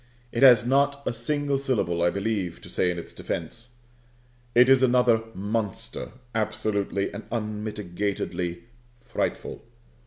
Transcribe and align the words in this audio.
It 0.31 0.41
has 0.41 0.65
not 0.65 1.03
a 1.05 1.13
single 1.13 1.59
syllable, 1.59 2.01
I 2.01 2.09
believe, 2.09 2.59
to 2.61 2.69
say 2.69 2.89
in 2.89 2.97
its 2.97 3.13
defence. 3.13 3.75
It 4.55 4.67
is 4.67 4.81
another 4.81 5.21
monster, 5.35 6.13
absolutely 6.33 7.13
and 7.13 7.25
unmitigatedly 7.31 8.63
frightful. 8.99 9.63